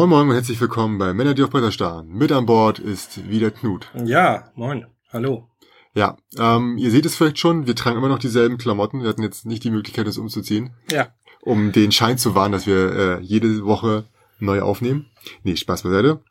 [0.00, 2.08] Moin Moin und herzlich willkommen bei Männer, die auf Bretter starren.
[2.08, 3.90] Mit an Bord ist wieder Knut.
[4.02, 4.86] Ja, moin.
[5.12, 5.50] Hallo.
[5.92, 9.02] Ja, ähm, ihr seht es vielleicht schon, wir tragen immer noch dieselben Klamotten.
[9.02, 10.70] Wir hatten jetzt nicht die Möglichkeit, das umzuziehen.
[10.90, 11.08] Ja.
[11.42, 14.06] Um den Schein zu wahren, dass wir äh, jede Woche
[14.38, 15.04] neu aufnehmen.
[15.42, 16.24] Nee, Spaß beiseite.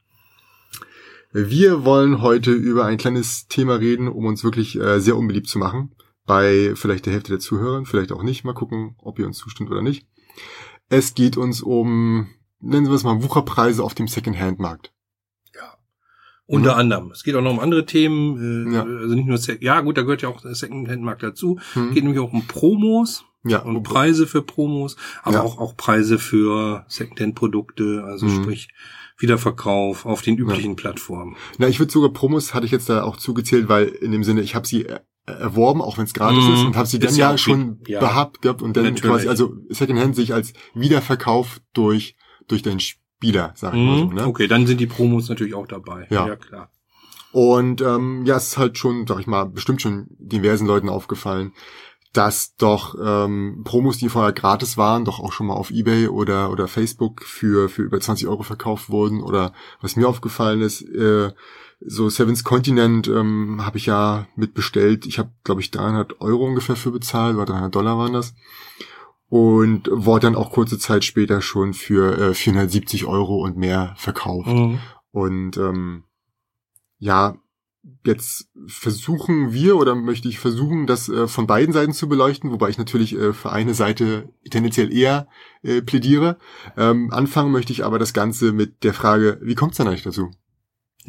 [1.32, 5.60] Wir wollen heute über ein kleines Thema reden, um uns wirklich äh, sehr unbeliebt zu
[5.60, 5.92] machen.
[6.26, 8.44] Bei vielleicht der Hälfte der Zuhörer, vielleicht auch nicht.
[8.44, 10.08] Mal gucken, ob ihr uns zustimmt oder nicht.
[10.90, 12.30] Es geht uns um,
[12.60, 14.92] nennen wir es mal, Wucherpreise auf dem Second-Hand-Markt.
[15.56, 15.74] Ja.
[16.46, 16.80] Unter mhm.
[16.80, 17.12] anderem.
[17.12, 18.68] Es geht auch noch um andere Themen.
[18.68, 18.84] Äh, Ja.
[18.84, 21.60] Also nicht nur, Se- ja gut, da gehört ja auch der Second-Hand-Markt dazu.
[21.76, 21.94] Mhm.
[21.94, 25.42] Geht nämlich auch um Promos Ja, und Preise für Promos, aber Ja.
[25.44, 28.44] auch, auch Preise für Second-Hand-Produkte, also Mhm.
[28.44, 28.68] sprich
[29.18, 31.36] Wiederverkauf auf den üblichen Plattformen.
[31.58, 34.42] Na, ich würde sogar Promos hatte ich jetzt da auch zugezählt, weil in dem Sinne,
[34.42, 36.54] ich habe sie er- erworben, auch wenn es gratis Mhm.
[36.54, 38.00] ist, und habe sie dann ja ja schon ja.
[38.00, 39.04] behabt gehabt und dann Natürlich.
[39.04, 42.16] quasi, also Secondhand sich als Wiederverkauf durch
[42.52, 44.06] durch den Spieler, sag ich mal so.
[44.08, 44.16] Mhm.
[44.16, 44.28] Ne?
[44.28, 46.08] Okay, dann sind die Promos natürlich auch dabei.
[46.10, 46.28] Ja.
[46.28, 46.70] ja klar.
[47.32, 51.54] Und ähm, ja, es ist halt schon, sag ich mal, bestimmt schon diversen Leuten aufgefallen,
[52.12, 56.50] dass doch ähm, Promos, die vorher gratis waren, doch auch schon mal auf Ebay oder
[56.50, 59.22] oder Facebook für für über 20 Euro verkauft wurden.
[59.22, 61.32] Oder was mir aufgefallen ist, äh,
[61.82, 65.06] so Seven's Continent ähm, habe ich ja mitbestellt.
[65.06, 68.34] Ich habe, glaube ich, 300 Euro ungefähr für bezahlt, oder 300 Dollar waren das.
[69.30, 74.48] Und wurde dann auch kurze Zeit später schon für äh, 470 Euro und mehr verkauft.
[74.48, 74.80] Mhm.
[75.12, 76.04] Und ähm,
[76.98, 77.38] ja,
[78.06, 82.70] jetzt versuchen wir oder möchte ich versuchen, das äh, von beiden Seiten zu beleuchten, wobei
[82.70, 85.28] ich natürlich äh, für eine Seite tendenziell eher
[85.62, 86.38] äh, plädiere.
[86.78, 90.04] Ähm, anfangen möchte ich aber das Ganze mit der Frage, wie kommt es denn eigentlich
[90.04, 90.32] dazu?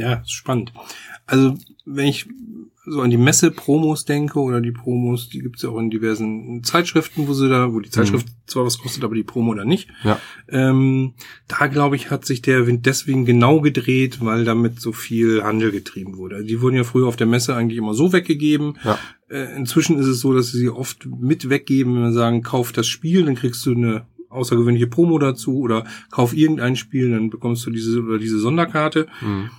[0.00, 0.72] Ja, spannend.
[1.26, 2.26] Also, wenn ich
[2.86, 7.28] so an die Messe-Promos denke oder die Promos, die gibt's ja auch in diversen Zeitschriften,
[7.28, 9.88] wo sie da, wo die Zeitschrift zwar was kostet, aber die Promo dann nicht.
[10.02, 10.18] Ja.
[10.48, 11.12] Ähm,
[11.46, 15.70] da glaube ich, hat sich der Wind deswegen genau gedreht, weil damit so viel Handel
[15.70, 16.36] getrieben wurde.
[16.36, 18.78] Also Die wurden ja früher auf der Messe eigentlich immer so weggegeben.
[18.82, 18.98] Ja.
[19.28, 22.72] Äh, inzwischen ist es so, dass sie sie oft mit weggeben, wenn wir sagen, kauf
[22.72, 27.66] das Spiel, dann kriegst du eine außergewöhnliche Promo dazu oder kauf irgendein Spiel, dann bekommst
[27.66, 29.06] du diese oder diese Sonderkarte.
[29.18, 29.50] Hm.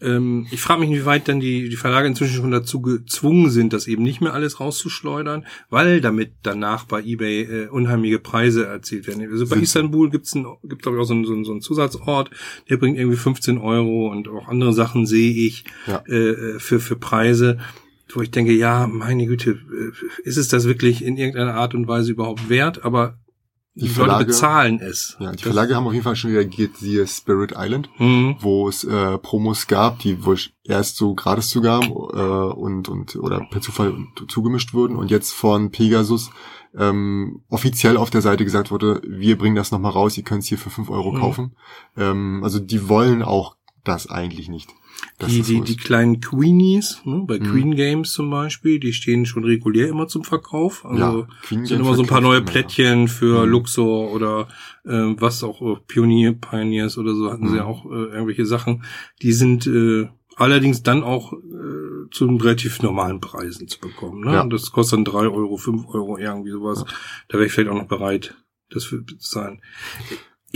[0.00, 3.86] Ähm, ich frage mich, inwieweit dann die, die Verlage inzwischen schon dazu gezwungen sind, das
[3.86, 9.26] eben nicht mehr alles rauszuschleudern, weil damit danach bei eBay äh, unheimliche Preise erzielt werden.
[9.30, 11.62] Also bei Istanbul gibt's ein, gibt glaube ich auch so einen, so, einen, so einen
[11.62, 12.30] Zusatzort,
[12.68, 16.02] der bringt irgendwie 15 Euro und auch andere Sachen sehe ich Ja.
[16.08, 17.58] äh, äh, für, für Preise,
[18.12, 21.88] wo ich denke, ja, meine Güte, äh, ist es das wirklich in irgendeiner Art und
[21.88, 22.84] Weise überhaupt wert?
[22.84, 23.18] Aber
[23.78, 25.16] Die die, Leute Verlage- bezahlen es.
[25.20, 28.36] Ja, die Das- Verlage haben auf jeden Fall schon reagiert, siehe Spirit Island, Mhm.
[28.40, 33.46] wo es äh, Promos gab, die wohl erst so gratis zugaben äh, und, und oder
[33.50, 33.94] per Zufall
[34.28, 36.30] zugemischt wurden und jetzt von Pegasus
[36.78, 40.48] ähm, offiziell auf der Seite gesagt wurde, wir bringen das nochmal raus, ihr könnt es
[40.48, 41.20] hier für 5 Euro Mhm.
[41.20, 41.56] kaufen.
[41.96, 44.70] Ähm, also die wollen auch das eigentlich nicht.
[45.26, 47.44] Die, die, die kleinen Queenies, ne, bei Mhm.
[47.44, 50.84] Queen Games zum Beispiel, die stehen schon regulär immer zum Verkauf.
[50.84, 52.52] Also ja, Queen sind Games immer so ein paar neue immer, ja.
[52.52, 53.50] Plättchen für Mhm.
[53.52, 54.48] Luxor oder
[54.84, 57.58] äh, was auch äh, Pionier, Pioneers oder so hatten sie Mhm.
[57.58, 58.84] ja auch äh, irgendwelche Sachen.
[59.22, 64.20] Die sind äh, allerdings dann auch äh, zu relativ normalen Preisen zu bekommen.
[64.24, 64.32] Ne?
[64.32, 64.46] Ja.
[64.46, 66.84] Das kostet dann drei Euro, fünf Euro, irgendwie sowas.
[66.86, 66.92] Ja.
[67.28, 68.36] Da wäre ich vielleicht auch noch bereit,
[68.70, 69.60] das zu zahlen.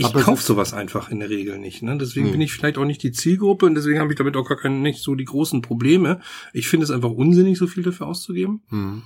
[0.01, 1.81] Ich kaufe sowas einfach in der Regel nicht.
[1.83, 1.97] Ne?
[1.97, 2.31] Deswegen Nee.
[2.33, 4.75] bin ich vielleicht auch nicht die Zielgruppe und deswegen habe ich damit auch gar keine,
[4.77, 6.19] nicht so die großen Probleme.
[6.53, 8.61] Ich finde es einfach unsinnig, so viel dafür auszugeben.
[8.69, 9.03] Mhm.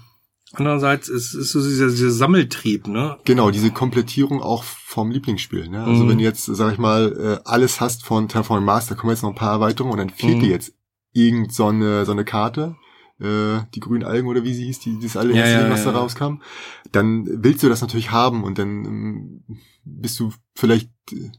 [0.53, 3.17] Andererseits ist es so dieser, dieser Sammeltrieb, ne?
[3.25, 5.67] Genau, diese Komplettierung auch vom Lieblingsspiel.
[5.69, 5.83] Ne?
[5.83, 6.09] Also Mhm.
[6.09, 9.23] wenn du jetzt, sag ich mal, äh, alles hast von Terraforming Mars, da kommen jetzt
[9.23, 10.41] noch ein paar Erweiterungen und dann fehlt Mhm.
[10.41, 10.73] dir jetzt
[11.13, 12.75] irgend so eine, so eine Karte,
[13.19, 15.85] äh, die grünen Algen oder wie sie hieß, die, das allererste Ja, ja, Ding, was
[15.85, 16.41] ja, da rauskam,
[16.91, 19.43] dann willst du das natürlich haben und dann ähm,
[19.83, 21.31] bist du vielleicht äh,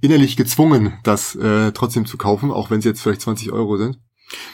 [0.00, 3.98] innerlich gezwungen, das äh, trotzdem zu kaufen, auch wenn es jetzt vielleicht 20 Euro sind.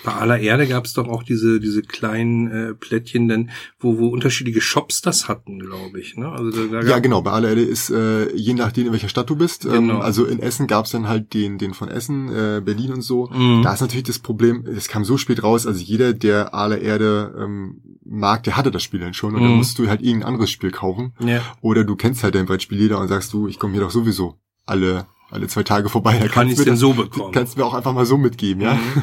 [0.04, 4.08] Bei aller Erde gab es doch auch diese diese kleinen äh, Plättchen, denn wo wo
[4.08, 6.16] unterschiedliche Shops das hatten, glaube ich.
[6.16, 6.28] Ne?
[6.28, 7.22] Also da, da Ja, gab- genau.
[7.22, 9.64] Bei aller Erde ist, äh, je nachdem, in welcher Stadt du bist.
[9.64, 9.98] Ähm, Genau.
[10.00, 13.28] also in Essen gab's dann halt den, den von Essen, äh, Berlin und so.
[13.32, 13.62] Mhm.
[13.62, 17.34] Da ist natürlich das Problem, es kam so spät raus, also jeder, der aller Erde
[17.38, 19.56] ähm, mag, der hatte das Spiel dann schon und dann Mhm.
[19.58, 21.14] musst du halt irgendein anderes Spiel kaufen.
[21.20, 21.40] ja.
[21.62, 24.36] Oder du kennst halt dein Brettspielleader und sagst du, ich komme hier doch sowieso
[24.66, 26.12] alle, alle zwei Tage vorbei.
[26.18, 27.32] Da Kann kannst ich denn das- so bekommen?
[27.32, 28.74] Kannst du mir auch einfach mal so mitgeben, ja?
[28.74, 29.02] Mhm.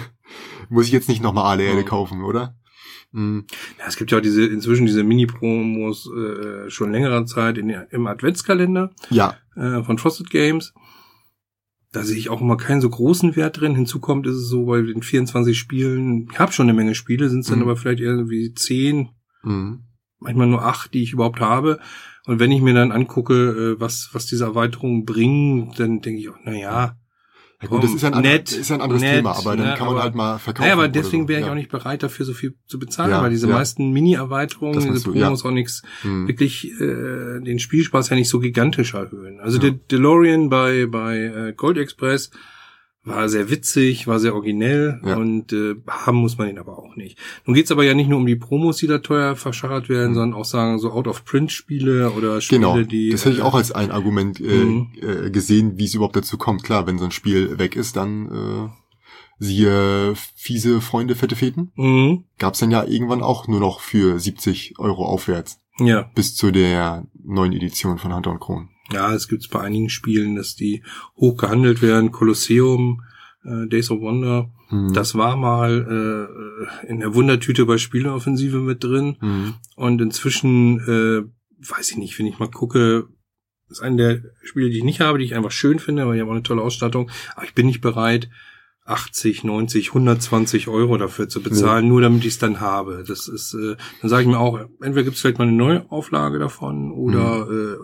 [0.70, 2.56] Muss ich jetzt nicht nochmal alle Erde kaufen, oder?
[3.12, 3.46] Mhm.
[3.80, 8.08] Ja, es gibt ja auch diese inzwischen diese Mini-Promos äh, schon längerer Zeit in, im
[8.08, 10.74] Adventskalender Ja, äh, von Frosted Games.
[11.92, 13.74] Da sehe ich auch immer keinen so großen Wert drin.
[13.74, 17.30] Hinzu kommt, ist es so bei den 24 Spielen, ich habe schon eine Menge Spiele,
[17.30, 17.64] sind es dann Mhm.
[17.64, 19.10] aber vielleicht irgendwie 10,
[19.42, 19.86] mhm.
[20.20, 21.80] manchmal nur 8, die ich überhaupt habe.
[22.28, 23.34] Und wenn ich mir dann angucke,
[23.78, 26.96] äh, was, was diese Erweiterungen bringen, dann denke ich auch, na ja,
[27.62, 29.68] Ja gut, das ist ja ein, nett, ist ja ein anderes nett, Thema, aber dann
[29.68, 30.64] ne, kann man aber- halt mal verkaufen.
[30.64, 31.28] Naja, aber deswegen so.
[31.30, 31.52] wäre ich ja.
[31.52, 33.54] auch nicht bereit, dafür so viel zu bezahlen, Ja, weil diese ja.
[33.54, 35.12] meisten Mini-Erweiterungen, diese du.
[35.12, 36.28] Promos auch nichts Hm.
[36.30, 39.42] wirklich äh, den Spielspaß ja nicht so gigantisch erhöhen.
[39.42, 42.32] Also der DeLorean bei bei äh, Gold Express
[43.04, 45.16] war sehr witzig, war sehr originell Ja.
[45.16, 47.18] und äh, haben muss man ihn aber auch nicht.
[47.46, 50.38] Nun geht's aber ja nicht nur um die Promos, die da teuer verschachert werden, sondern
[50.40, 53.92] auch sagen so Out-of-Print-Spiele oder Spiele, Genau, die das hätte ich äh, auch als ein
[53.92, 54.88] Argument äh, Mhm.
[55.02, 56.64] äh, gesehen, wie es überhaupt dazu kommt.
[56.64, 58.70] Klar, wenn so ein Spiel weg ist, dann äh,
[59.40, 61.72] siehe fiese Freunde, fette Feten.
[61.76, 62.26] mhm.
[62.38, 65.62] Gab's dann ja irgendwann auch nur noch für 70 Euro aufwärts.
[65.80, 68.68] Ja, Bis zu der neuen Edition von Hunter und Kron.
[68.92, 70.84] Ja, es gibt's bei einigen Spielen, dass die
[71.16, 72.12] hoch gehandelt werden.
[72.12, 73.04] Colosseum,
[73.44, 74.94] äh, Days of Wonder, Hm.
[74.94, 76.30] das war mal
[76.84, 79.18] äh, in der Wundertüte bei Spieleoffensive mit drin.
[79.20, 79.54] Hm.
[79.76, 83.08] Und inzwischen, äh, weiß ich nicht, wenn ich mal gucke,
[83.68, 86.22] ist eine der Spiele, die ich nicht habe, die ich einfach schön finde, weil die
[86.22, 87.10] haben auch eine tolle Ausstattung.
[87.36, 88.30] Aber ich bin nicht bereit,
[88.86, 93.04] 80, 90, 120 Euro dafür zu bezahlen, nur damit ich es dann habe.
[93.08, 96.40] Das ist, äh, dann sage ich mir auch, entweder gibt es vielleicht mal eine Neuauflage
[96.40, 97.78] davon oder äh,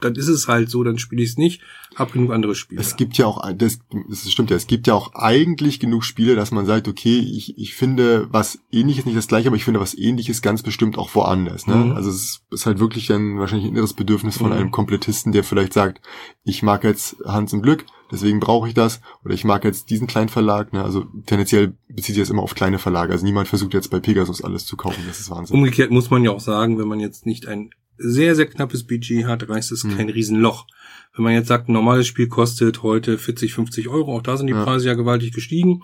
[0.00, 1.60] dann ist es halt so, dann spiele ich es nicht,
[1.96, 2.80] hab genug andere Spiele.
[2.80, 6.34] Es gibt ja auch, das, das stimmt ja, es gibt ja auch eigentlich genug Spiele,
[6.36, 9.80] dass man sagt, okay, ich, ich finde was ähnliches, nicht das gleiche, aber ich finde
[9.80, 11.66] was ähnliches ganz bestimmt auch woanders.
[11.66, 11.74] Ne?
[11.76, 11.92] Mhm.
[11.92, 14.56] Also es ist, ist halt wirklich dann wahrscheinlich ein inneres Bedürfnis von Mhm.
[14.56, 16.00] einem Komplettisten, der vielleicht sagt,
[16.44, 20.06] ich mag jetzt Hans im Glück, deswegen brauche ich das, oder ich mag jetzt diesen
[20.06, 20.72] kleinen Verlag.
[20.72, 20.82] Ne?
[20.84, 23.12] Also tendenziell bezieht sich das immer auf kleine Verlage.
[23.12, 25.56] Also niemand versucht jetzt bei Pegasus alles zu kaufen, das ist Wahnsinn.
[25.56, 27.70] Umgekehrt muss man ja auch sagen, wenn man jetzt nicht ein
[28.00, 29.96] sehr, sehr knappes Budget hat, reißt es Hm.
[29.96, 30.66] kein Riesenloch.
[31.14, 34.48] Wenn man jetzt sagt, ein normales Spiel kostet heute 40, 50 Euro, auch da sind
[34.48, 34.64] die.
[34.64, 35.82] Preise ja gewaltig gestiegen,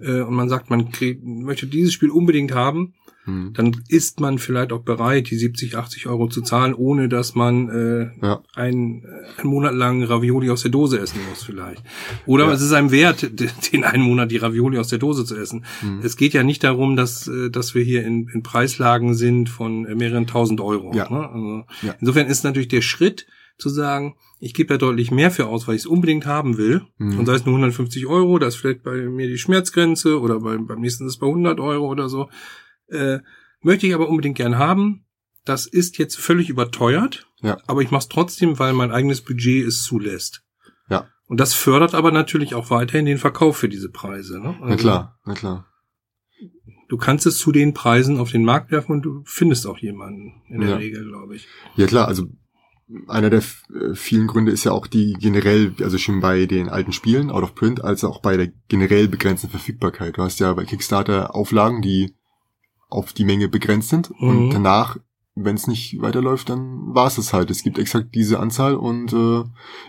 [0.00, 3.52] äh, und man sagt, man krieg, möchte dieses Spiel unbedingt haben, Hm.
[3.52, 7.68] dann ist man vielleicht auch bereit, die 70, 80 Euro zu zahlen, ohne dass man
[7.68, 8.42] äh, Ja.
[8.54, 11.82] ein, äh, einen Monat lang Ravioli aus der Dose essen muss vielleicht.
[12.24, 12.52] Oder Ja.
[12.52, 13.28] es ist einem wert,
[13.72, 15.66] den einen Monat die Ravioli aus der Dose zu essen.
[15.80, 16.00] Hm.
[16.02, 19.84] Es geht ja nicht darum, dass, äh, dass wir hier in, in Preislagen sind von
[19.84, 20.94] äh, mehreren tausend Euro.
[20.94, 21.10] Ja.
[21.10, 21.28] Ne?
[21.28, 21.64] Also.
[22.00, 23.26] Insofern ist natürlich der Schritt
[23.58, 26.82] zu sagen, ich gebe da deutlich mehr für aus, weil ich es unbedingt haben will.
[26.98, 27.18] Mhm.
[27.18, 30.56] Und sei es nur 150 Euro, da ist vielleicht bei mir die Schmerzgrenze oder bei,
[30.56, 32.28] beim nächsten ist es bei 100 Euro oder so.
[32.86, 33.18] Äh,
[33.60, 35.04] möchte ich aber unbedingt gern haben.
[35.44, 37.56] Das ist jetzt völlig überteuert, Ja.
[37.66, 40.42] aber ich mache es trotzdem, weil mein eigenes Budget es zulässt.
[40.88, 41.08] Ja.
[41.26, 44.40] Und das fördert aber natürlich auch weiterhin den Verkauf für diese Preise.
[44.40, 44.56] Ne?
[44.60, 45.66] Na Also klar, na klar.
[46.88, 50.42] Du kannst es zu den Preisen auf den Markt werfen und du findest auch jemanden
[50.48, 50.76] in der Ja.
[50.76, 51.46] Regel, glaube ich.
[51.76, 52.28] Ja klar, also
[53.06, 56.92] einer der äh, vielen Gründe ist ja auch die generell, also schon bei den alten
[56.92, 60.16] Spielen, out of print, als auch bei der generell begrenzten Verfügbarkeit.
[60.16, 62.14] Du hast ja bei Kickstarter Auflagen, die
[62.88, 64.28] auf die Menge begrenzt sind Mhm.
[64.28, 64.96] und danach,
[65.34, 67.50] wenn es nicht weiterläuft, dann war es es halt.
[67.50, 69.44] Es gibt exakt diese Anzahl und äh,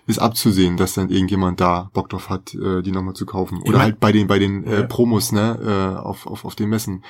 [0.05, 3.59] ist abzusehen, dass dann irgendjemand da Bock drauf hat, äh, die nochmal zu kaufen.
[3.61, 5.57] Oder mein- halt bei den bei den äh, Promos, ne,
[5.95, 7.03] äh, auf, auf, auf den Messen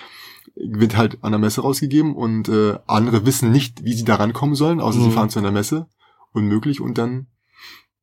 [0.56, 4.56] wird halt an der Messe rausgegeben und äh, andere wissen nicht, wie sie da rankommen
[4.56, 5.12] sollen, außer sie Mhm.
[5.14, 5.88] fahren zu einer Messe.
[6.32, 7.28] Unmöglich und dann,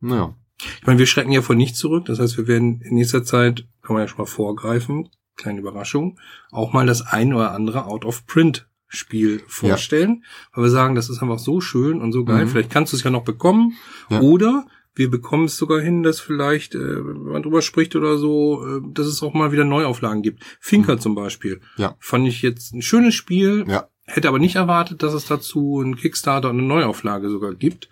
[0.00, 0.34] naja.
[0.80, 2.06] Ich meine, wir schrecken ja vor nichts zurück.
[2.06, 6.18] Das heißt, wir werden in nächster Zeit, kann man ja schon mal vorgreifen, kleine Überraschung,
[6.50, 10.24] auch mal das ein oder andere Out-of-Print-Spiel vorstellen.
[10.54, 12.46] Weil wir sagen, das ist einfach so schön und so geil.
[12.46, 12.48] Mhm.
[12.48, 13.74] Vielleicht kannst du es ja noch bekommen.
[14.08, 14.20] Ja.
[14.20, 18.64] Oder wir bekommen es sogar hin, dass vielleicht, äh, wenn man drüber spricht oder so,
[18.66, 20.42] äh, dass es auch mal wieder Neuauflagen gibt.
[20.58, 21.56] Finker zum Beispiel.
[21.76, 21.82] Mhm.
[21.82, 21.96] Ja.
[22.00, 23.64] Fand ich jetzt ein schönes Spiel.
[23.68, 23.88] Ja.
[24.06, 27.88] Hätte aber nicht erwartet, dass es dazu einen Kickstarter und eine Neuauflage sogar gibt.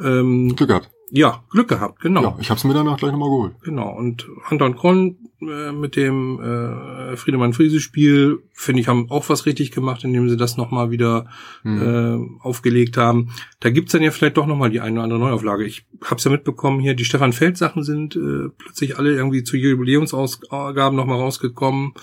[0.00, 0.90] Ähm, Glück gehabt.
[1.10, 2.22] Ja, Glück gehabt, genau.
[2.22, 3.54] Ja, ich hab's mir danach gleich nochmal geholt.
[3.62, 3.90] Genau.
[3.96, 9.28] Und Hunter und Kron äh, mit dem äh, Friedemann Friese Spiel, finde ich, haben auch
[9.28, 11.26] was richtig gemacht, indem sie das nochmal wieder
[11.62, 11.82] Hm.
[11.82, 13.30] äh, aufgelegt haben.
[13.60, 15.64] Da gibt's dann ja vielleicht doch nochmal die eine oder andere Neuauflage.
[15.64, 19.56] Ich hab's ja mitbekommen hier, die Stefan Feld Sachen sind äh, plötzlich alle irgendwie zu
[19.56, 21.94] Jubiläumsausgaben nochmal rausgekommen.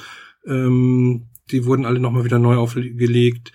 [0.47, 3.51] Ähm, die wurden alle nochmal wieder neu aufgelegt.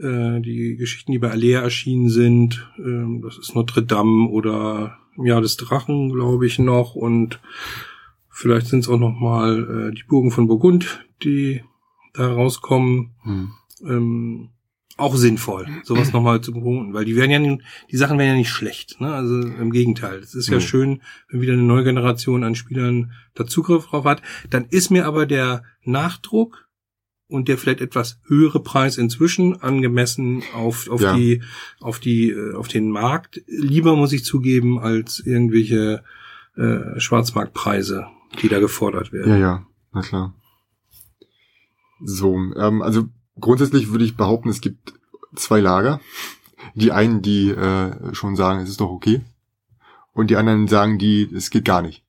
[0.00, 5.26] Äh, die Geschichten, die bei Alea erschienen sind, ähm, das ist Notre Dame oder im
[5.26, 6.94] Jahr des Drachen, glaube ich, noch.
[6.94, 7.40] Und
[8.28, 11.62] vielleicht sind es auch nochmal äh, die Burgen von Burgund, die
[12.14, 13.50] da rauskommen Hm.
[13.84, 14.48] ähm,
[14.96, 18.50] auch sinnvoll, sowas nochmal zu beobachten, weil die werden ja, die Sachen werden ja nicht
[18.50, 19.14] schlecht, ne?
[19.14, 20.18] Also im Gegenteil.
[20.18, 20.60] Es ist ja Mhm.
[20.60, 24.22] schön, wenn wieder eine neue Generation an Spielern da Zugriff drauf hat.
[24.50, 26.67] Dann ist mir aber der Nachdruck
[27.28, 31.14] und der vielleicht etwas höhere Preis inzwischen angemessen auf, auf Ja.
[31.14, 31.42] die,
[31.80, 36.02] auf die, äh, auf den Markt lieber, muss ich zugeben, als irgendwelche
[36.56, 38.06] äh, Schwarzmarktpreise,
[38.42, 39.30] die da gefordert werden.
[39.32, 40.34] Ja, ja, na klar.
[42.00, 43.08] So, ähm, also
[43.40, 44.94] grundsätzlich würde ich behaupten, es gibt
[45.34, 46.00] zwei Lager.
[46.74, 49.20] Die einen, die äh, schon sagen, es ist doch okay.
[50.12, 52.02] Und die anderen sagen, die, es geht gar nicht.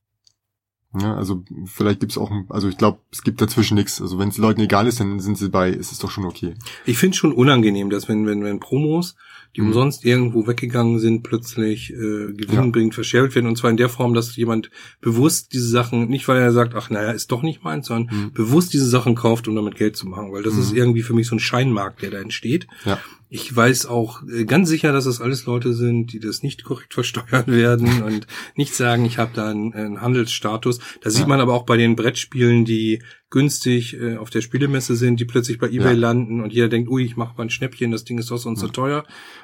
[1.00, 4.02] Ja, also vielleicht gibt's auch, also ich glaube, es gibt dazwischen nichts.
[4.02, 6.56] Also wenn es Leuten egal ist, dann sind sie bei, ist es doch schon okay.
[6.86, 9.16] Ich finde schon unangenehm, dass wenn, wenn, wenn Promos,
[9.56, 9.68] die Mhm.
[9.68, 13.46] umsonst irgendwo weggegangen sind, plötzlich äh, gewinnbringend verschärft werden.
[13.48, 16.90] Und zwar in der Form, dass jemand bewusst diese Sachen, nicht weil er sagt, ach
[16.90, 18.34] naja, ist doch nicht meins, sondern Mhm.
[18.34, 20.32] bewusst diese Sachen kauft, um damit Geld zu machen.
[20.32, 20.62] Weil das Mhm.
[20.62, 22.68] ist irgendwie für mich so ein Scheinmarkt, der da entsteht.
[22.86, 23.00] Ja.
[23.32, 26.94] Ich weiß auch äh, ganz sicher, dass es alles Leute sind, die das nicht korrekt
[26.96, 30.80] versteuern werden und nicht sagen, ich habe da einen, einen Handelsstatus.
[31.02, 31.28] Das sieht Ja.
[31.28, 35.60] man aber auch bei den Brettspielen, die günstig äh, auf der Spielemesse sind, die plötzlich
[35.60, 36.00] bei eBay Ja.
[36.00, 38.62] landen und jeder denkt, ui, ich mache mal ein Schnäppchen, das Ding ist doch sonst
[38.62, 38.72] so Ja.
[38.72, 39.04] teuer.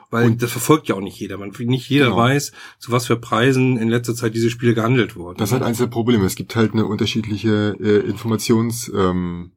[0.09, 1.37] Weil Und- das verfolgt ja auch nicht jeder.
[1.37, 2.17] Man, nicht jeder Genau.
[2.17, 5.37] weiß, zu was für Preisen in letzter Zeit diese Spiele gehandelt wurden.
[5.37, 6.25] Das ist halt eins der Probleme.
[6.25, 9.51] Es gibt halt eine unterschiedliche äh, Informations, ähm,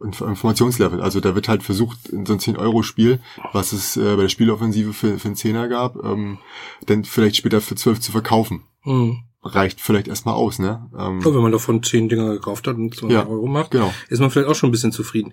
[0.00, 1.00] Informationslevel.
[1.00, 3.20] Also da wird halt versucht, in so ein 10-Euro-Spiel,
[3.52, 6.38] was es äh, bei der Spieleoffensive für, für einen Zehner gab, ähm,
[6.86, 8.64] dann vielleicht später für 12 zu verkaufen.
[8.84, 9.24] Mhm.
[9.42, 10.90] Reicht vielleicht erstmal aus, ne?
[10.92, 13.30] Ähm, Aber wenn man davon zehn Dinger gekauft hat und 200 Ja.
[13.30, 15.32] Euro macht, genau, ist man vielleicht auch schon ein bisschen zufrieden.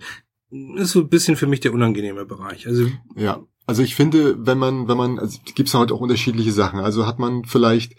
[0.76, 2.66] Ist so ein bisschen für mich der unangenehme Bereich.
[2.66, 2.86] Also
[3.16, 3.40] ja.
[3.66, 6.78] Also ich finde, wenn man, wenn man, also gibt's halt auch unterschiedliche Sachen.
[6.78, 7.96] Also hat man vielleicht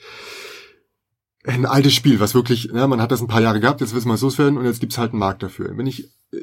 [1.46, 4.00] ein altes Spiel, was wirklich, ja, man hat das ein paar Jahre gehabt, jetzt will
[4.00, 5.78] es mal loswerden und jetzt gibt's halt einen Markt dafür.
[5.78, 6.38] Wenn ich äh,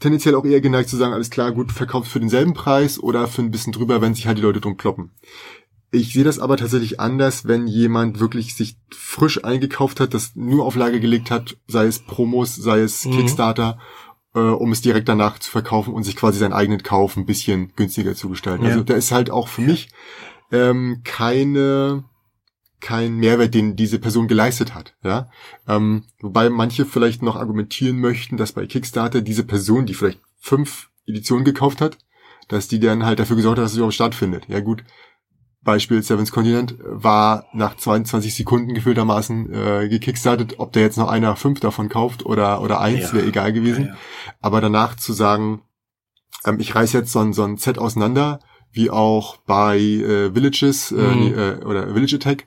[0.00, 3.42] tendenziell auch eher geneigt zu sagen, alles klar, gut, verkauft für denselben Preis oder für
[3.42, 5.10] ein bisschen drüber, wenn sich halt die Leute drum kloppen.
[5.90, 10.64] Ich sehe das aber tatsächlich anders, wenn jemand wirklich sich frisch eingekauft hat, das nur
[10.64, 13.12] auf Lager gelegt hat, sei es Promos, sei es Mhm.
[13.12, 13.78] Kickstarter,
[14.34, 17.72] äh, um es direkt danach zu verkaufen und sich quasi seinen eigenen Kauf ein bisschen
[17.76, 18.64] günstiger zu gestalten.
[18.64, 18.70] Ja.
[18.70, 19.88] Also da ist halt auch für mich
[20.50, 22.04] ähm, keine
[22.84, 24.94] kein Mehrwert, den diese Person geleistet hat.
[25.02, 25.30] Ja,
[25.66, 30.90] ähm, wobei manche vielleicht noch argumentieren möchten, dass bei Kickstarter diese Person, die vielleicht fünf
[31.06, 31.96] Editionen gekauft hat,
[32.48, 34.44] dass die dann halt dafür gesorgt hat, dass es überhaupt stattfindet.
[34.48, 34.84] Ja gut,
[35.62, 40.56] Beispiel Seven's Continent war nach 22 Sekunden gefühltermaßen äh, gekickstartet.
[40.58, 43.12] Ob der jetzt noch einer fünf davon kauft oder oder eins, Ja.
[43.14, 43.86] wäre egal gewesen.
[43.86, 43.96] Ja, ja.
[44.42, 45.62] Aber danach zu sagen,
[46.44, 48.40] ähm, ich reiß jetzt so ein, so ein Set auseinander,
[48.72, 51.18] wie auch bei äh, Villages äh, Mhm.
[51.20, 52.44] nee, äh, oder Village Attack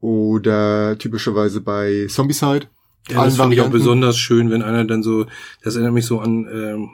[0.00, 2.66] oder typischerweise bei Zombicide.
[3.08, 5.26] Ja, das finde ich auch besonders schön, wenn einer dann so,
[5.62, 6.90] das erinnert mich so an ähm,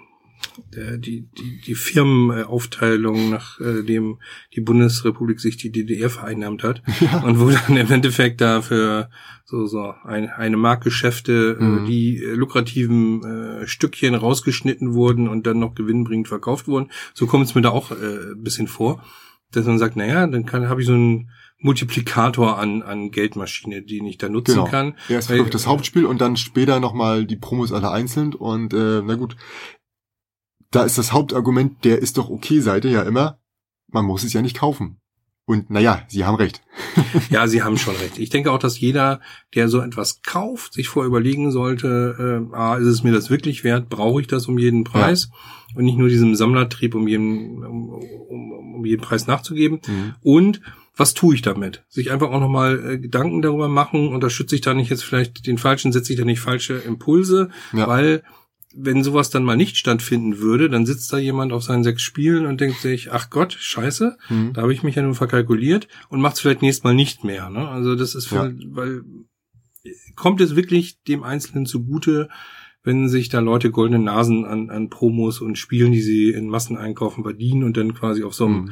[0.98, 6.82] die, die, die Firmenaufteilung, nach äh, die Bundesrepublik sich die DDR vereinnahmt hat.
[7.00, 7.22] Ja.
[7.22, 9.10] Und wo dann im Endeffekt dafür
[9.44, 11.84] so, so ein, eine Marktgeschäfte, Mhm.
[11.84, 13.22] äh, die äh, lukrativen
[13.62, 16.90] äh, Stückchen rausgeschnitten wurden und dann noch gewinnbringend verkauft wurden.
[17.14, 19.04] So kommt es mir da auch äh, ein bisschen vor,
[19.52, 24.06] dass man sagt, naja, dann kann habe ich so einen Multiplikator an, an Geldmaschine, den
[24.06, 24.66] ich da nutzen Genau.
[24.66, 24.94] kann.
[25.08, 29.14] Erst Weil- das Hauptspiel und dann später nochmal die Promos alle einzeln und äh, na
[29.14, 29.36] gut.
[30.70, 33.38] Da ist das Hauptargument, der ist doch okay Seite ja immer,
[33.88, 35.00] man muss es ja nicht kaufen.
[35.48, 36.60] Und naja, sie haben recht.
[37.30, 38.18] Ja, Sie haben schon recht.
[38.18, 39.20] Ich denke auch, dass jeder,
[39.54, 43.62] der so etwas kauft, sich vorher überlegen sollte, äh, ah, ist es mir das wirklich
[43.64, 43.88] wert?
[43.88, 45.30] Brauche ich das um jeden Preis?
[45.74, 49.80] Und nicht nur diesem Sammlertrieb um jeden, um, um, um jeden Preis nachzugeben.
[49.86, 50.14] Mhm.
[50.20, 50.60] Und
[50.96, 51.84] was tue ich damit?
[51.88, 55.58] Sich einfach auch nochmal äh, Gedanken darüber machen, unterstütze ich da nicht jetzt vielleicht den
[55.58, 57.86] falschen, setze ich da nicht falsche Impulse, Ja.
[57.86, 58.22] weil
[58.78, 62.44] wenn sowas dann mal nicht stattfinden würde, dann sitzt da jemand auf seinen sechs Spielen
[62.46, 64.52] und denkt sich, ach Gott, scheiße, Mhm.
[64.52, 67.48] da habe ich mich ja nun verkalkuliert und macht es vielleicht nächstes Mal nicht mehr.
[67.48, 67.66] Ne?
[67.68, 68.50] Also das ist, Ja.
[68.66, 69.02] weil,
[70.14, 72.28] kommt es wirklich dem Einzelnen zugute,
[72.82, 77.24] wenn sich da Leute goldene Nasen an, an Promos und Spielen, die sie in Masseneinkaufen
[77.24, 78.70] verdienen und dann quasi auf so einem Mhm.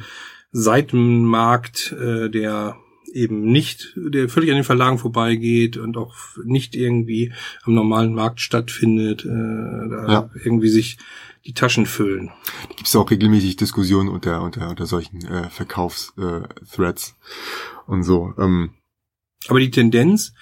[0.51, 2.77] Seitenmarkt, äh, der
[3.13, 7.31] eben nicht, der völlig an den Verlagen vorbeigeht und auch nicht irgendwie
[7.63, 10.29] am normalen Markt stattfindet, äh, da Ja.
[10.43, 10.97] irgendwie sich
[11.45, 12.31] die Taschen füllen.
[12.69, 17.15] gibt es auch regelmäßig Diskussionen unter, unter, unter solchen äh, Verkaufs-Threads äh, Threads
[17.87, 18.33] und so.
[18.37, 18.71] Ähm,
[19.47, 20.33] Aber die Tendenz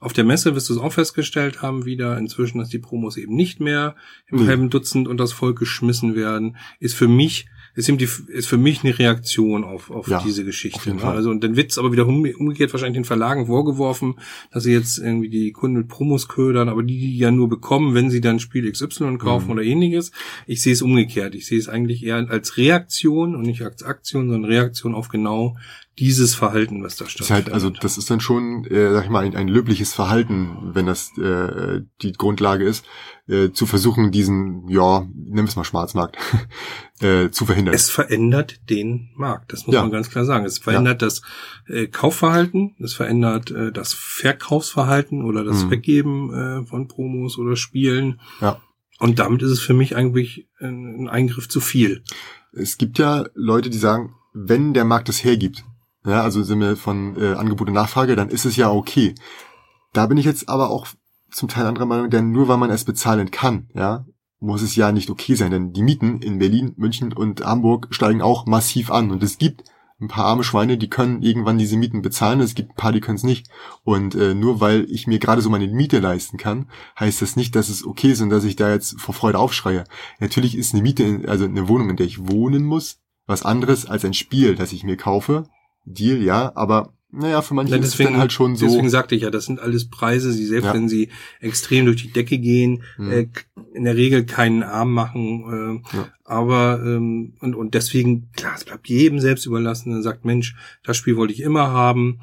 [0.00, 3.34] auf der Messe wirst du es auch festgestellt haben wieder inzwischen, dass die Promos eben
[3.34, 3.96] nicht mehr
[4.26, 4.46] im Nee.
[4.48, 7.46] halben Dutzend und das Volk geschmissen werden, ist für mich
[7.78, 10.92] ist, eben die, ist für mich eine Reaktion auf, auf Ja, diese auf Geschichte.
[10.92, 10.98] Ne?
[10.98, 11.14] Fall.
[11.16, 14.16] Also und dann wird's aber wieder umge- umgekehrt wahrscheinlich den Verlagen vorgeworfen,
[14.50, 17.94] dass sie jetzt irgendwie die Kunden mit Promos ködern, aber die, die ja nur bekommen,
[17.94, 19.52] wenn sie dann Spiel XY kaufen Mhm.
[19.52, 20.12] oder ähnliches.
[20.46, 21.34] Ich sehe es umgekehrt.
[21.34, 25.56] Ich sehe es eigentlich eher als Reaktion und nicht als Aktion, sondern Reaktion auf genau
[25.98, 27.46] dieses Verhalten, was da ist stattfindet.
[27.46, 30.86] halt, also das ist dann schon, äh, sag ich mal, ein, ein löbliches Verhalten, wenn
[30.86, 32.84] das äh, die Grundlage ist,
[33.28, 36.16] äh, zu versuchen, diesen, ja, wir es mal Schwarzmarkt,
[37.00, 37.74] äh, zu verhindern.
[37.74, 39.82] Es verändert den Markt, das muss Ja.
[39.82, 40.44] man ganz klar sagen.
[40.44, 41.22] Es verändert das
[41.66, 45.70] äh, Kaufverhalten, es verändert äh, das Verkaufsverhalten oder das Mhm.
[45.70, 48.20] Weggeben äh, von Promos oder Spielen.
[48.40, 48.60] Ja.
[48.98, 52.02] Und damit ist es für mich eigentlich ein, ein Eingriff zu viel.
[52.52, 55.64] Es gibt ja Leute, die sagen, wenn der Markt es hergibt,
[56.06, 59.14] ja, also sind wir von äh, Angebot und Nachfrage, dann ist es ja okay.
[59.92, 60.86] Da bin ich jetzt aber auch
[61.30, 64.06] zum Teil anderer Meinung, denn nur weil man es bezahlen kann, ja,
[64.40, 68.22] muss es ja nicht okay sein, denn die Mieten in Berlin, München und Hamburg steigen
[68.22, 69.64] auch massiv an und es gibt
[70.00, 73.00] ein paar arme Schweine, die können irgendwann diese Mieten bezahlen, es gibt ein paar, die
[73.00, 73.48] können es nicht.
[73.82, 77.56] Und äh, nur weil ich mir gerade so meine Miete leisten kann, heißt das nicht,
[77.56, 79.84] dass es okay ist und dass ich da jetzt vor Freude aufschreie.
[80.20, 84.04] Natürlich ist eine Miete, also eine Wohnung, in der ich wohnen muss, was anderes als
[84.04, 85.48] ein Spiel, das ich mir kaufe.
[85.84, 88.66] Deal, ja, aber naja, für manche Ja, deswegen, ist es dann halt schon so.
[88.66, 90.74] Deswegen sagte ich ja, das sind alles Preise, die selbst Ja.
[90.74, 91.08] wenn sie
[91.40, 93.10] extrem durch die Decke gehen, Mhm.
[93.10, 93.26] äh,
[93.74, 95.82] in der Regel keinen Arm machen.
[95.92, 96.08] Äh, Ja.
[96.24, 99.92] Aber ähm, und und deswegen klar, es bleibt jedem selbst überlassen.
[99.92, 102.20] Er sagt, Mensch, das Spiel wollte ich immer haben.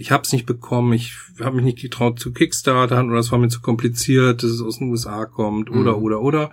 [0.00, 0.92] Ich habe es nicht bekommen.
[0.92, 4.60] Ich habe mich nicht getraut zu Kickstarter oder es war mir zu kompliziert, dass es
[4.62, 6.02] aus den USA kommt oder Mhm.
[6.04, 6.50] oder oder.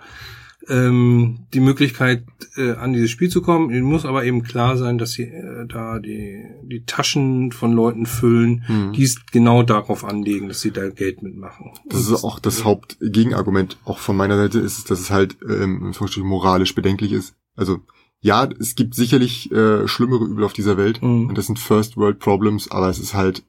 [0.68, 2.24] Ähm, die Möglichkeit,
[2.56, 3.70] äh, an dieses Spiel zu kommen.
[3.70, 8.04] Ihnen muss aber eben klar sein, dass sie äh, da die, die Taschen von Leuten
[8.06, 8.92] füllen, Mhm.
[8.92, 11.70] die es genau darauf anlegen, dass sie da Geld mitmachen.
[11.88, 15.92] Das ist auch das Hauptgegenargument, auch von meiner Seite ist es, dass es halt ähm,
[16.22, 17.34] moralisch bedenklich ist.
[17.54, 17.80] Also
[18.20, 21.28] ja, es gibt sicherlich äh, schlimmere Übel auf dieser Welt Mhm.
[21.28, 23.44] und das sind First World Problems, aber es ist halt,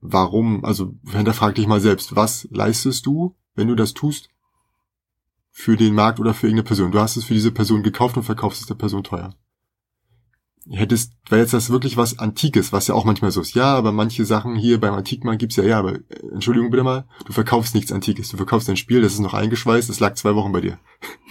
[0.00, 4.28] warum, also hinterfrag dich mal selbst, was leistest du, wenn du das tust,
[5.60, 6.90] für den Markt oder für irgendeine Person?
[6.92, 9.34] Du hast es für diese Person gekauft und verkaufst es der Person teuer.
[10.70, 13.54] Hättest, wäre jetzt das wirklich was Antikes, was ja auch manchmal so ist.
[13.54, 16.00] Ja, aber manche Sachen hier beim Antikmarkt gibt's ja, ja, aber äh,
[16.32, 18.28] Entschuldigung bitte mal, du verkaufst nichts Antikes.
[18.28, 20.78] Du verkaufst ein Spiel, das ist noch eingeschweißt, das lag zwei Wochen bei dir.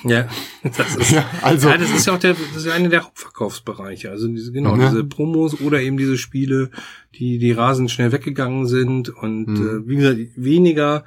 [0.04, 0.28] Ja,
[0.64, 3.04] das ist, Ja, also, ja, das ist ja auch der, das ist ja einer der
[3.06, 4.10] Hauptverkaufsbereiche.
[4.10, 4.90] Also diese, genau, Ja.
[4.90, 6.72] diese Promos oder eben diese Spiele,
[7.16, 9.68] die, die rasend schnell weggegangen sind und Mhm.
[9.86, 11.06] äh, wie gesagt, weniger.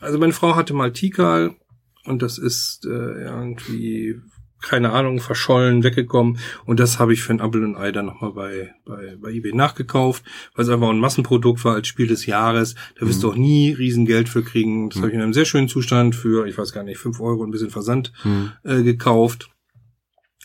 [0.00, 1.54] Also meine Frau hatte mal Tikal
[2.08, 4.20] und das ist äh, irgendwie
[4.60, 6.38] keine Ahnung, verschollen, weggekommen.
[6.64, 9.52] Und das habe ich für ein Apple und Ei dann nochmal bei, bei, bei eBay
[9.52, 12.74] nachgekauft, weil es einfach ein Massenprodukt war als Spiel des Jahres.
[12.98, 14.90] Da wirst du auch nie Riesengeld für kriegen.
[14.90, 17.42] Das habe ich in einem sehr schönen Zustand für, ich weiß gar nicht, fünf Euro
[17.42, 19.48] und ein bisschen Versand hm, äh, gekauft.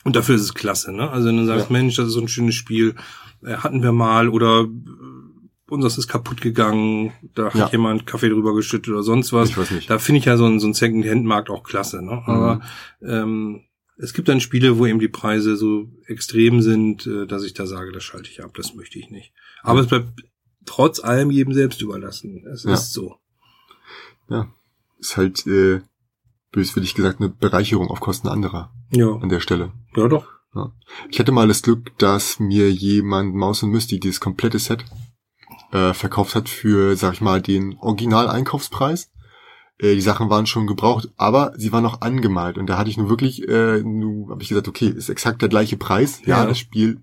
[0.03, 1.09] Und dafür ist es klasse, ne?
[1.09, 1.73] Also wenn du sagst, Ja.
[1.73, 2.95] Mensch, das ist so ein schönes Spiel,
[3.43, 4.67] äh, hatten wir mal oder
[5.73, 7.53] unseres ist kaputt gegangen, da Ja.
[7.65, 9.49] hat jemand Kaffee drüber geschüttet oder sonst was.
[9.49, 9.89] ich weiß nicht.
[9.89, 12.21] Da finde ich ja so ein, so ein Second-Hand-Markt auch klasse, ne?
[12.25, 12.61] Aber
[13.01, 13.61] ähm,
[13.97, 17.65] es gibt dann Spiele, wo eben die Preise so extrem sind, äh, dass ich da
[17.67, 19.33] sage, das schalte ich ab, das möchte ich nicht.
[19.61, 20.07] Aber es bleibt
[20.65, 22.45] trotz allem jedem selbst überlassen.
[22.51, 22.73] Es Ja.
[22.73, 23.17] ist so.
[24.29, 24.47] Ja,
[24.99, 25.81] ist halt, äh,
[26.51, 29.71] böswillig gesagt, eine Bereicherung auf Kosten anderer Ja, an der Stelle.
[29.95, 30.27] ja doch.
[31.09, 34.85] Ich hatte mal das Glück, dass mir jemand Maus und Mystic dieses komplette Set
[35.73, 39.09] äh, verkauft hat für, sag ich mal, den Original-Einkaufspreis.
[39.79, 42.97] Äh, die Sachen waren schon gebraucht, aber sie waren noch angemalt und da hatte ich
[42.97, 46.21] nur wirklich, äh, nur habe ich gesagt, okay, ist exakt der gleiche Preis.
[46.25, 46.45] Ja, Ja.
[46.45, 47.01] das Spiel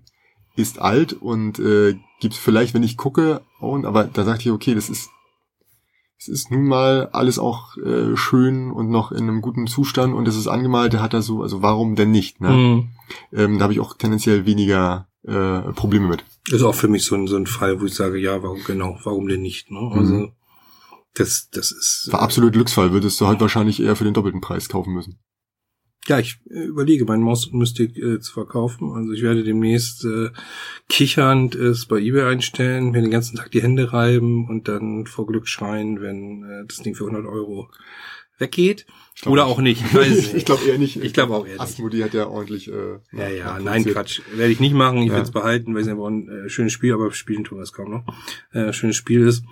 [0.55, 4.75] ist alt und äh, gibt's vielleicht, wenn ich gucke, und aber da sagte ich, okay,
[4.75, 5.09] das ist
[6.17, 10.27] es ist nun mal alles auch äh, schön und noch in einem guten Zustand und
[10.27, 12.39] es ist angemalt, der hat da so, also warum denn nicht?
[12.41, 12.49] Ne?
[12.49, 12.89] Mhm.
[13.33, 16.23] ähm, da habe ich auch tendenziell weniger äh, Probleme mit.
[16.49, 18.97] Ist auch für mich so ein, so ein Fall, wo ich sage, ja, warum genau,
[19.03, 19.71] warum denn nicht?
[19.71, 19.79] Ne?
[19.91, 20.31] Also Mhm.
[21.13, 24.69] das, das ist War absolut Glücksfall, würdest du halt wahrscheinlich eher für den doppelten Preis
[24.69, 25.19] kaufen müssen.
[26.07, 28.91] Ja, ich äh, überlege, meinen Maus und Mystic äh, zu verkaufen.
[28.93, 30.29] Also ich werde demnächst äh,
[30.89, 35.27] kichernd es bei eBay einstellen, mir den ganzen Tag die Hände reiben und dann vor
[35.27, 37.69] Glück schreien, wenn äh, das Ding für 100 Euro
[38.39, 38.87] weggeht.
[39.27, 39.51] Oder nicht.
[39.53, 39.81] auch nicht.
[39.85, 40.95] Ich, weiß ich glaube eher nicht.
[41.03, 41.61] Ich glaube auch eher nicht.
[41.61, 42.67] Asmodi hat ja ordentlich.
[42.69, 44.21] Äh, Ja, ja, nein, Quatsch.
[44.33, 44.97] Werde ich nicht machen.
[44.99, 45.13] Ich Ja.
[45.13, 47.73] werde es behalten, weil es einfach ein äh, schönes Spiel, aber spielen tun wir es
[47.73, 48.05] kaum noch.
[48.51, 49.43] Äh, schönes Spiel ist.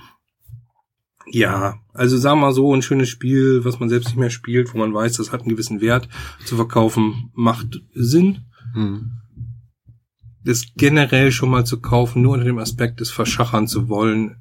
[1.31, 4.73] Ja, also sagen wir mal so, ein schönes Spiel, was man selbst nicht mehr spielt,
[4.73, 6.09] wo man weiß, das hat einen gewissen Wert
[6.45, 8.45] zu verkaufen, macht Sinn.
[8.73, 9.11] Hm.
[10.43, 14.37] Das generell schon mal zu kaufen, nur unter dem Aspekt des Verschachern zu wollen,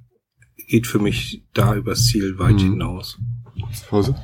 [0.69, 2.73] geht für mich da übers Ziel weit Mhm.
[2.73, 3.19] hinaus.
[3.89, 4.15] Pause.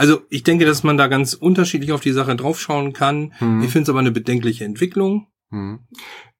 [0.00, 3.34] Also ich denke, dass man da ganz unterschiedlich auf die Sache draufschauen kann.
[3.36, 3.60] Hm.
[3.60, 5.26] Ich finde es aber eine bedenkliche Entwicklung.
[5.50, 5.80] Hm.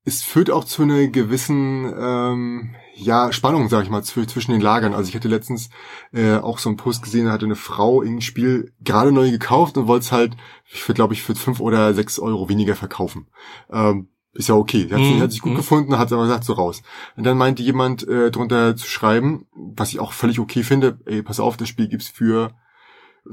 [0.02, 4.62] Es führt auch zu einer gewissen ähm, ja, Spannung, sag ich mal, zw zwischen den
[4.62, 4.94] Lagern.
[4.94, 5.68] Also ich hatte letztens
[6.10, 9.76] äh, auch so einen Post gesehen, da hatte eine Frau irgendein Spiel gerade neu gekauft
[9.76, 13.26] und wollte es halt, für, glaube ich, für fünf oder sechs Euro weniger verkaufen.
[13.70, 14.86] Ähm, ist ja okay.
[14.88, 15.56] Sie hat, Mhm, hat sich gut mhm.
[15.56, 16.80] gefunden, hat aber gesagt, so raus.
[17.14, 21.22] Und dann meinte jemand äh, drunter zu schreiben, was ich auch völlig okay finde, ey,
[21.22, 22.54] pass auf, das Spiel gibt's für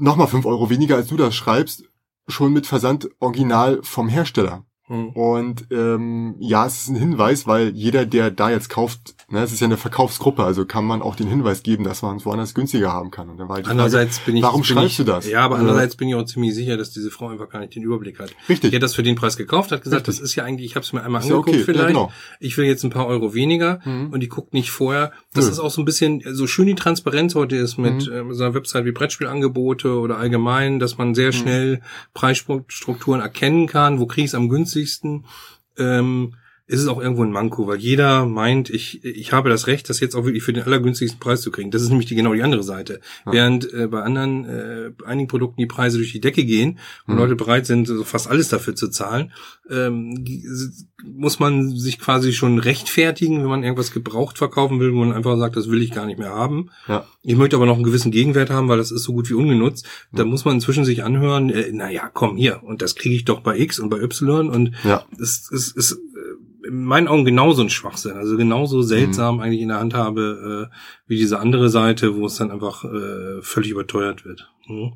[0.00, 1.84] nochmal fünf Euro weniger, als du das schreibst,
[2.26, 4.64] schon mit Versand original vom Hersteller.
[4.88, 5.08] Mhm.
[5.10, 9.52] Und ähm, ja, es ist ein Hinweis, weil jeder, der da jetzt kauft, ne, es
[9.52, 12.54] ist ja eine Verkaufsgruppe, also kann man auch den Hinweis geben, dass man es woanders
[12.54, 13.28] günstiger haben kann.
[13.28, 15.28] Und dann war halt die andererseits Frage, bin ich, warum bin schreibst ich, du das?
[15.28, 17.74] Ja, aber äh, andererseits bin ich auch ziemlich sicher, dass diese Frau einfach gar nicht
[17.74, 18.30] den Überblick hat.
[18.48, 18.70] Richtig.
[18.70, 20.20] Die hat das für den Preis gekauft, hat gesagt, Richtig.
[20.20, 21.64] das ist ja eigentlich, ich habe es mir einmal ist angeguckt okay.
[21.64, 22.12] vielleicht, ja, genau.
[22.40, 24.08] ich will jetzt ein paar Euro weniger mhm.
[24.10, 25.12] und die guckt nicht vorher.
[25.34, 25.50] Das Nö.
[25.50, 28.30] ist auch so ein bisschen, so schön die Transparenz heute ist mit mhm.
[28.30, 31.80] äh, so einer Website wie Brettspielangebote oder allgemein, dass man sehr schnell mhm.
[32.14, 34.77] Preisstrukturen erkennen kann, wo kriege ich es am günstigsten
[35.78, 36.34] ähm,
[36.68, 40.00] ist es auch irgendwo ein Manko, weil jeder meint, ich, ich habe das Recht, das
[40.00, 41.70] jetzt auch wirklich für den allergünstigsten Preis zu kriegen.
[41.70, 43.00] Das ist nämlich die, genau die andere Seite.
[43.24, 43.32] Ja.
[43.32, 47.20] Während äh, bei anderen, äh, einigen Produkten die Preise durch die Decke gehen und mhm.
[47.20, 49.32] Leute bereit sind, so fast alles dafür zu zahlen,
[49.70, 50.24] ähm,
[51.02, 55.38] muss man sich quasi schon rechtfertigen, wenn man irgendwas gebraucht verkaufen will, wo man einfach
[55.38, 56.68] sagt, das will ich gar nicht mehr haben.
[56.86, 57.06] Ja.
[57.22, 59.86] Ich möchte aber noch einen gewissen Gegenwert haben, weil das ist so gut wie ungenutzt.
[60.12, 63.40] Da muss man inzwischen sich anhören, äh, naja, komm hier, und das kriege ich doch
[63.40, 65.06] bei X und bei Y und ja.
[65.18, 65.98] es, es, es
[66.68, 68.16] in meinen Augen genauso ein Schwachsinn.
[68.16, 69.40] Also genauso seltsam mhm.
[69.40, 70.74] eigentlich in der Handhabe äh,
[71.06, 74.50] wie diese andere Seite, wo es dann einfach äh, völlig überteuert wird.
[74.68, 74.92] Mhm.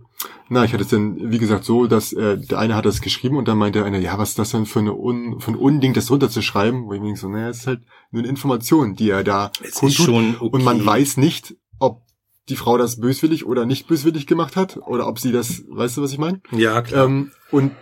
[0.49, 3.37] Na, ich hatte es dann, wie gesagt, so, dass äh, der eine hat das geschrieben
[3.37, 5.57] und dann meinte der eine, ja, was ist das denn für, eine Un, für ein
[5.57, 6.85] Unding, das runterzuschreiben?
[6.85, 7.81] Wo ich mir denke so, naja, es ist halt
[8.11, 10.07] nur eine Information, die er da es kundtut.
[10.07, 10.49] Schon okay.
[10.51, 12.03] Und man weiß nicht, ob
[12.49, 16.03] die Frau das böswillig oder nicht böswillig gemacht hat oder ob sie das, weißt du,
[16.03, 16.41] was ich meine?
[16.51, 17.07] Ja, klar.
[17.07, 17.73] Ähm, und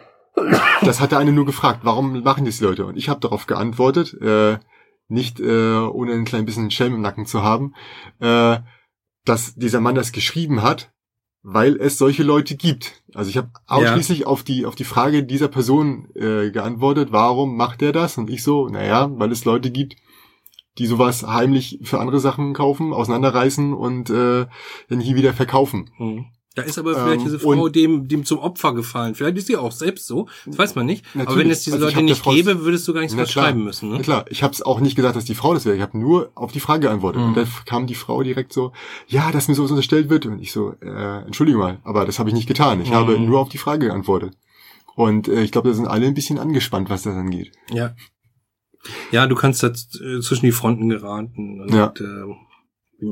[0.82, 2.86] das hat der eine nur gefragt, warum machen das die Leute?
[2.86, 4.58] Und ich habe darauf geantwortet, äh,
[5.08, 7.74] nicht äh, ohne ein klein bisschen Schelm im Nacken zu haben,
[8.20, 8.58] äh,
[9.24, 10.92] dass dieser Mann das geschrieben hat,
[11.42, 13.02] weil es solche Leute gibt.
[13.14, 14.26] Also ich habe ausschließlich ja.
[14.26, 18.18] auf die auf die Frage dieser Person äh, geantwortet, warum macht er das?
[18.18, 19.96] Und ich so, naja, weil es Leute gibt,
[20.78, 24.46] die sowas heimlich für andere Sachen kaufen, auseinanderreißen und äh,
[24.88, 25.90] dann hier wieder verkaufen.
[25.98, 26.26] Mhm.
[26.56, 29.14] Da ist aber vielleicht ähm, diese Frau dem, dem zum Opfer gefallen.
[29.14, 30.28] Vielleicht ist sie auch selbst so.
[30.46, 31.04] Das weiß man nicht.
[31.14, 33.90] Aber wenn es diese also Leute nicht gäbe, würdest du gar nichts mehr schreiben müssen.
[33.90, 33.96] Ne?
[33.98, 35.76] Na klar, ich habe es auch nicht gesagt, dass die Frau das wäre.
[35.76, 37.22] Ich habe nur auf die Frage geantwortet.
[37.22, 37.28] Mhm.
[37.28, 38.72] Und dann kam die Frau direkt so,
[39.06, 40.26] ja, dass mir sowas unterstellt wird.
[40.26, 42.80] Und ich so, äh, entschuldige mal, aber das habe ich nicht getan.
[42.80, 42.94] Ich mhm.
[42.94, 44.36] habe nur auf die Frage geantwortet.
[44.96, 47.52] Und äh, ich glaube, da sind alle ein bisschen angespannt, was das angeht.
[47.70, 47.94] Ja.
[49.12, 51.60] Ja, du kannst da äh, zwischen die Fronten geraten.
[51.60, 51.92] Und, ja.
[51.96, 53.08] Äh,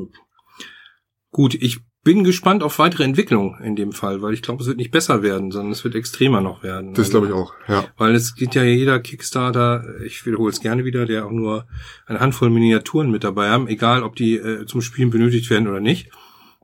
[1.30, 4.78] gut, ich bin gespannt auf weitere Entwicklung in dem Fall, weil ich glaube, es wird
[4.78, 6.94] nicht besser werden, sondern es wird extremer noch werden.
[6.94, 7.84] Das glaube ich auch, ja.
[7.98, 11.66] Weil es gibt ja jeder Kickstarter, ich wiederhole es gerne wieder, der auch nur
[12.06, 15.80] eine Handvoll Miniaturen mit dabei haben, egal ob die äh, zum Spielen benötigt werden oder
[15.80, 16.08] nicht.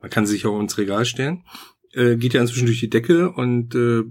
[0.00, 1.44] Man kann sie sich auch ins Regal stellen.
[1.92, 4.02] Äh, geht ja inzwischen durch die Decke und äh,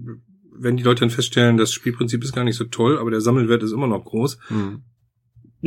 [0.56, 3.64] wenn die Leute dann feststellen, das Spielprinzip ist gar nicht so toll, aber der Sammelwert
[3.64, 4.84] ist immer noch groß, mhm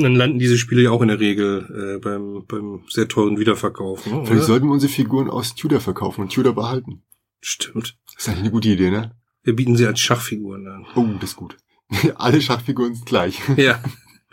[0.03, 4.05] dann landen diese Spiele ja auch in der Regel äh, beim, beim sehr teuren Wiederverkauf.
[4.05, 7.03] Ne, Vielleicht sollten wir unsere Figuren aus Tudor verkaufen und Tudor behalten.
[7.41, 7.97] Stimmt.
[8.13, 9.15] Das ist eigentlich eine gute Idee, ne?
[9.43, 10.86] Wir bieten sie als Schachfiguren an.
[10.95, 11.57] Oh, das ist gut.
[12.15, 13.39] Alle Schachfiguren sind gleich.
[13.57, 13.81] Ja.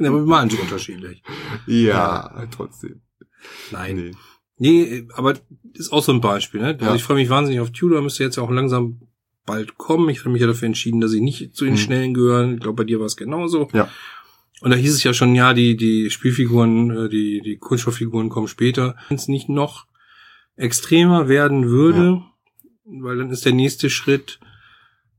[0.01, 1.23] Aber wir malen sie unterschiedlich.
[1.69, 2.47] Ja, ja.
[2.51, 3.03] trotzdem.
[3.71, 4.17] Nein.
[4.59, 4.71] Nee.
[4.91, 5.09] nee.
[5.15, 5.35] aber
[5.73, 6.71] ist auch so ein Beispiel, ne?
[6.73, 6.95] Also ja.
[6.97, 9.03] ich freue mich wahnsinnig auf Tudor, müsste jetzt ja auch langsam
[9.47, 10.09] bald kommen.
[10.09, 11.81] Ich habe mich ja dafür entschieden, dass ich nicht zu den hm.
[11.81, 12.53] Schnellen gehöre.
[12.53, 13.69] Ich glaube, bei dir war es genauso.
[13.73, 13.89] Ja.
[14.65, 18.49] Und da hieß es ja schon, ja, die, die Spielfiguren, äh, die, die Kunststofffiguren kommen
[18.49, 18.97] später.
[19.11, 19.85] Wenn es nicht noch
[20.57, 23.03] extremer werden würde, ja.
[23.03, 24.41] weil dann ist der nächste Schritt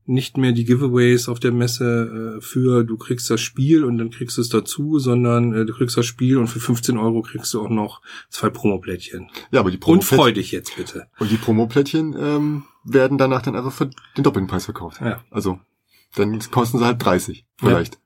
[0.04, 4.10] nicht mehr die Giveaways auf der Messe äh, für du kriegst das Spiel und dann
[4.10, 7.54] kriegst du es dazu, sondern äh, du kriegst das Spiel und für 15 Euro kriegst
[7.54, 9.30] du auch noch zwei Promoplättchen.
[9.52, 10.18] Ja, aber die Promoplättchen.
[10.18, 11.06] Und freu dich jetzt bitte.
[11.20, 15.00] Und die Promoplättchen ähm, werden danach dann einfach für den doppelten Preis verkauft.
[15.00, 15.22] Ja.
[15.30, 15.60] Also
[16.16, 17.94] dann kosten sie halt 30 vielleicht.
[17.94, 18.00] Ja.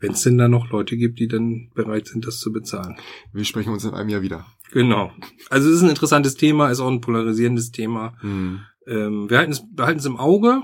[0.00, 2.96] Wenn es denn da noch Leute gibt, die dann bereit sind, das zu bezahlen.
[3.32, 4.46] Wir sprechen uns in einem Jahr wieder.
[4.72, 5.12] Genau.
[5.50, 8.14] Also es ist ein interessantes Thema, ist auch ein polarisierendes Thema.
[8.20, 8.60] Hm.
[8.86, 10.62] Ähm, wir halten es, behalten es im Auge.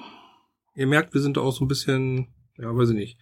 [0.75, 3.19] Ihr merkt, wir sind da auch so ein bisschen, ja, weiß ich nicht,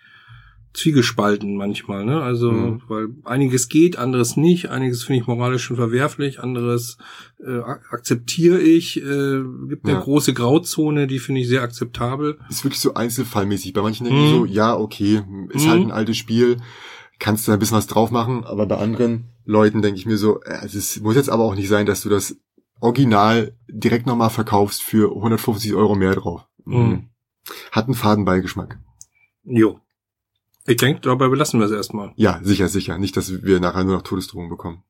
[0.75, 2.21] zwiegespalten manchmal, ne?
[2.21, 2.83] Also, mhm.
[2.89, 6.99] weil einiges geht, anderes nicht, einiges finde ich moralisch schon verwerflich, anderes
[7.39, 10.01] äh, akzeptiere ich, äh, gibt eine ja.
[10.01, 12.39] große Grauzone, die finde ich sehr akzeptabel.
[12.51, 13.73] Ist wirklich so einzelfallmäßig.
[13.73, 14.31] Bei manchen denken mhm.
[14.31, 15.71] so, ja, okay, ist mhm.
[15.71, 16.57] halt ein altes Spiel,
[17.21, 20.41] kannst du ein bisschen was drauf machen, aber bei anderen Leuten denke ich mir so,
[20.43, 22.37] äh, es muss jetzt aber auch nicht sein, dass du das
[22.81, 26.47] Original direkt nochmal verkaufst für 150 Euro mehr drauf.
[26.65, 26.77] Mhm.
[26.77, 27.09] mhm.
[27.71, 28.79] Hat einen Fadenbeigeschmack.
[29.45, 29.79] Jo.
[30.67, 32.13] Ich denke, dabei belassen wir es erstmal.
[32.17, 32.99] Ja, sicher, sicher.
[32.99, 34.83] Nicht, dass wir nachher nur noch Todesdrohungen bekommen.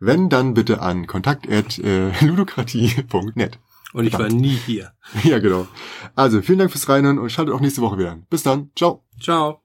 [0.00, 3.58] Wenn, dann bitte an kontakt.ludokratie.net.
[3.92, 4.32] Und ich Verdammt.
[4.32, 4.92] war nie hier.
[5.22, 5.68] Ja, genau.
[6.16, 8.26] Also, vielen Dank fürs Reinhören und schaltet auch nächste Woche wieder an.
[8.28, 8.72] Bis dann.
[8.74, 9.04] Ciao.
[9.20, 9.63] Ciao.